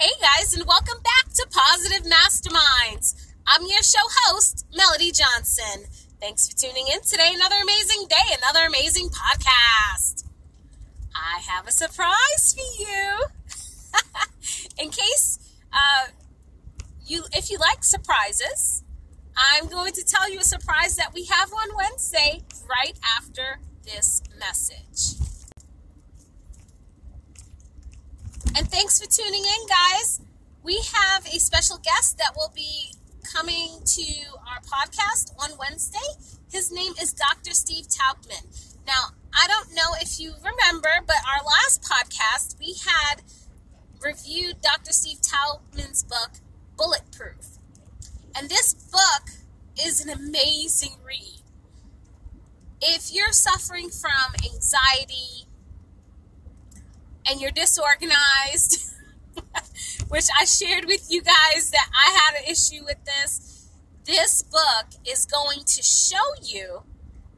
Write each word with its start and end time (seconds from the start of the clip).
Hey 0.00 0.12
guys, 0.18 0.54
and 0.54 0.66
welcome 0.66 0.96
back 1.02 1.30
to 1.34 1.46
Positive 1.50 2.10
Masterminds. 2.10 3.34
I'm 3.46 3.66
your 3.66 3.82
show 3.82 4.00
host, 4.00 4.64
Melody 4.74 5.12
Johnson. 5.12 5.84
Thanks 6.18 6.48
for 6.48 6.56
tuning 6.56 6.86
in 6.90 7.02
today. 7.02 7.32
Another 7.34 7.56
amazing 7.62 8.06
day, 8.08 8.34
another 8.38 8.66
amazing 8.66 9.10
podcast. 9.10 10.24
I 11.14 11.40
have 11.46 11.68
a 11.68 11.70
surprise 11.70 12.54
for 12.54 12.82
you. 12.82 13.24
In 14.82 14.88
case 14.88 15.38
uh, 15.70 16.06
you, 17.04 17.24
if 17.34 17.50
you 17.50 17.58
like 17.58 17.84
surprises, 17.84 18.82
I'm 19.36 19.68
going 19.68 19.92
to 19.92 20.02
tell 20.02 20.32
you 20.32 20.38
a 20.38 20.44
surprise 20.44 20.96
that 20.96 21.12
we 21.12 21.26
have 21.26 21.52
on 21.52 21.76
Wednesday 21.76 22.40
right 22.66 22.98
after 23.18 23.60
this 23.84 24.22
message. 24.38 25.20
And 28.56 28.68
thanks 28.68 28.89
for 29.00 29.06
tuning 29.06 29.44
in, 29.44 29.66
guys. 29.66 30.20
We 30.62 30.78
have 30.92 31.24
a 31.26 31.38
special 31.38 31.78
guest 31.78 32.18
that 32.18 32.32
will 32.36 32.52
be 32.54 32.92
coming 33.34 33.80
to 33.82 34.04
our 34.46 34.60
podcast 34.60 35.32
on 35.38 35.56
Wednesday. 35.58 35.98
His 36.52 36.70
name 36.70 36.92
is 37.00 37.14
Dr. 37.14 37.52
Steve 37.52 37.86
Taubman. 37.88 38.44
Now, 38.86 39.14
I 39.32 39.46
don't 39.46 39.74
know 39.74 39.94
if 40.02 40.20
you 40.20 40.34
remember, 40.44 40.90
but 41.06 41.16
our 41.26 41.42
last 41.46 41.82
podcast, 41.82 42.58
we 42.58 42.74
had 42.86 43.22
reviewed 44.02 44.60
Dr. 44.60 44.92
Steve 44.92 45.20
Taubman's 45.22 46.02
book, 46.02 46.32
Bulletproof. 46.76 47.56
And 48.36 48.50
this 48.50 48.74
book 48.74 49.30
is 49.82 50.04
an 50.04 50.10
amazing 50.10 50.96
read. 51.06 51.40
If 52.82 53.14
you're 53.14 53.32
suffering 53.32 53.88
from 53.88 54.34
anxiety 54.44 55.46
and 57.26 57.40
you're 57.40 57.50
disorganized, 57.50 58.88
which 60.10 60.26
I 60.38 60.44
shared 60.44 60.84
with 60.86 61.06
you 61.08 61.22
guys 61.22 61.70
that 61.70 61.88
I 61.94 62.10
had 62.10 62.42
an 62.42 62.50
issue 62.50 62.84
with 62.84 62.98
this. 63.04 63.68
This 64.04 64.42
book 64.42 65.00
is 65.08 65.24
going 65.24 65.60
to 65.64 65.82
show 65.82 66.34
you 66.42 66.82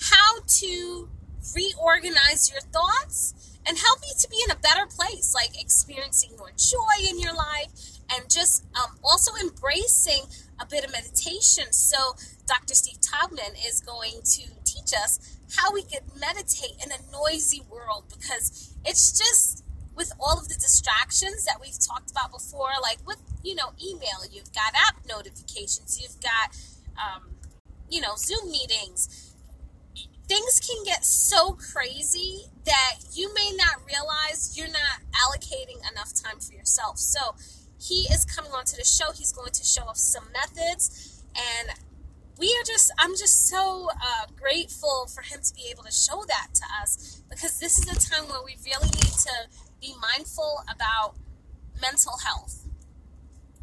how 0.00 0.40
to 0.46 1.08
reorganize 1.54 2.50
your 2.50 2.60
thoughts 2.60 3.34
and 3.66 3.78
help 3.78 4.00
you 4.02 4.14
to 4.18 4.28
be 4.28 4.42
in 4.44 4.50
a 4.50 4.60
better 4.60 4.86
place, 4.86 5.32
like 5.32 5.60
experiencing 5.60 6.30
more 6.36 6.50
joy 6.56 7.08
in 7.08 7.20
your 7.20 7.34
life 7.34 7.70
and 8.12 8.30
just 8.30 8.64
um, 8.74 8.98
also 9.02 9.32
embracing 9.40 10.22
a 10.60 10.66
bit 10.66 10.84
of 10.84 10.92
meditation. 10.92 11.72
So, 11.72 12.16
Dr. 12.46 12.74
Steve 12.74 12.98
Taubman 13.00 13.54
is 13.66 13.80
going 13.80 14.22
to 14.22 14.42
teach 14.64 14.92
us 14.96 15.38
how 15.56 15.72
we 15.72 15.82
could 15.82 16.02
meditate 16.18 16.74
in 16.84 16.90
a 16.90 17.12
noisy 17.12 17.62
world 17.70 18.04
because 18.08 18.74
it's 18.84 19.12
just 19.16 19.64
with 19.96 20.12
all 20.20 20.38
of 20.38 20.48
the 20.48 20.54
distractions 20.54 21.44
that 21.44 21.56
we've 21.60 21.78
talked 21.78 22.10
about 22.10 22.30
before, 22.30 22.70
like 22.82 22.98
with, 23.06 23.18
you 23.42 23.54
know, 23.54 23.72
email, 23.82 24.20
you've 24.30 24.52
got 24.52 24.72
app 24.74 24.96
notifications, 25.08 25.98
you've 26.00 26.20
got, 26.20 26.56
um, 26.96 27.30
you 27.90 28.00
know, 28.00 28.14
Zoom 28.16 28.50
meetings. 28.50 29.32
Things 30.28 30.60
can 30.60 30.84
get 30.84 31.04
so 31.04 31.52
crazy 31.52 32.46
that 32.64 32.96
you 33.14 33.32
may 33.34 33.52
not 33.56 33.76
realize 33.86 34.56
you're 34.56 34.66
not 34.66 35.00
allocating 35.14 35.78
enough 35.90 36.12
time 36.14 36.40
for 36.40 36.52
yourself. 36.52 36.98
So, 36.98 37.36
he 37.78 38.06
is 38.10 38.24
coming 38.24 38.52
onto 38.52 38.76
the 38.76 38.84
show. 38.84 39.12
He's 39.12 39.32
going 39.32 39.52
to 39.52 39.64
show 39.64 39.84
us 39.84 40.00
some 40.00 40.24
methods 40.32 41.22
and 41.36 41.68
we 42.38 42.46
are 42.46 42.64
just 42.66 42.92
i'm 42.98 43.12
just 43.12 43.48
so 43.48 43.88
uh, 43.90 44.26
grateful 44.36 45.06
for 45.14 45.22
him 45.22 45.40
to 45.42 45.54
be 45.54 45.68
able 45.70 45.82
to 45.82 45.92
show 45.92 46.24
that 46.28 46.48
to 46.54 46.62
us 46.82 47.22
because 47.30 47.58
this 47.60 47.78
is 47.78 47.88
a 47.88 48.10
time 48.10 48.28
where 48.28 48.42
we 48.44 48.56
really 48.64 48.88
need 48.88 49.14
to 49.24 49.32
be 49.80 49.94
mindful 50.00 50.62
about 50.72 51.14
mental 51.80 52.18
health. 52.24 52.66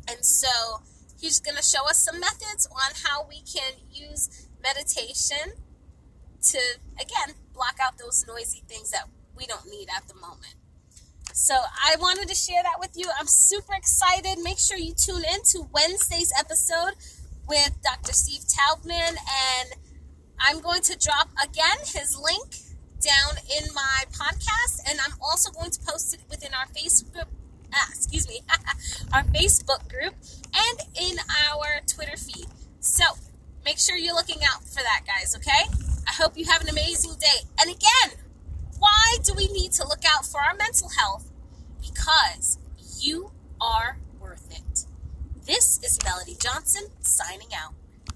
And 0.09 0.23
so 0.23 0.81
he's 1.19 1.39
going 1.39 1.57
to 1.57 1.63
show 1.63 1.87
us 1.87 1.99
some 1.99 2.19
methods 2.19 2.67
on 2.71 2.91
how 3.05 3.27
we 3.27 3.41
can 3.41 3.73
use 3.91 4.47
meditation 4.61 5.53
to, 6.41 6.59
again, 6.95 7.35
block 7.53 7.77
out 7.81 7.97
those 7.97 8.25
noisy 8.27 8.63
things 8.67 8.91
that 8.91 9.07
we 9.35 9.45
don't 9.45 9.65
need 9.69 9.87
at 9.95 10.07
the 10.07 10.15
moment. 10.15 10.55
So 11.33 11.55
I 11.55 11.95
wanted 11.99 12.27
to 12.27 12.35
share 12.35 12.61
that 12.61 12.79
with 12.79 12.91
you. 12.95 13.07
I'm 13.19 13.27
super 13.27 13.73
excited. 13.73 14.37
Make 14.43 14.59
sure 14.59 14.77
you 14.77 14.93
tune 14.93 15.23
in 15.33 15.41
to 15.51 15.67
Wednesday's 15.73 16.31
episode 16.37 16.93
with 17.47 17.81
Dr. 17.81 18.13
Steve 18.13 18.41
Taubman. 18.41 19.15
And 19.17 19.69
I'm 20.39 20.61
going 20.61 20.81
to 20.81 20.97
drop 20.97 21.29
again 21.41 21.79
his 21.85 22.17
link 22.17 22.55
down 23.03 23.35
in 23.57 23.73
my 23.73 24.03
podcast, 24.11 24.79
and 24.89 24.99
I'm 25.05 25.15
also 25.21 25.51
going 25.51 25.71
to 25.71 25.79
post 25.81 26.13
it 26.13 26.21
within 26.29 26.51
our 26.53 26.67
Facebook, 26.67 27.27
ah, 27.73 27.87
excuse 27.89 28.27
me, 28.29 28.41
our 29.13 29.23
Facebook 29.23 29.89
group 29.89 30.15
and 30.55 30.79
in 30.99 31.17
our 31.49 31.81
Twitter 31.85 32.15
feed. 32.17 32.47
So 32.79 33.03
make 33.65 33.77
sure 33.77 33.97
you're 33.97 34.15
looking 34.15 34.41
out 34.43 34.63
for 34.63 34.81
that, 34.81 35.01
guys. 35.05 35.35
Okay? 35.35 35.67
I 36.07 36.13
hope 36.13 36.37
you 36.37 36.45
have 36.45 36.61
an 36.61 36.69
amazing 36.69 37.15
day. 37.19 37.47
And 37.59 37.69
again, 37.69 38.19
why 38.79 39.17
do 39.23 39.33
we 39.35 39.47
need 39.47 39.71
to 39.73 39.87
look 39.87 40.03
out 40.05 40.25
for 40.25 40.41
our 40.41 40.55
mental 40.55 40.89
health? 40.97 41.29
Because 41.81 42.57
you 42.99 43.31
are 43.59 43.97
worth 44.19 44.49
it. 44.51 44.85
This 45.45 45.79
is 45.83 45.92
Melody 46.03 46.35
Johnson 46.35 46.83
signing 47.01 47.47
out. 47.55 47.82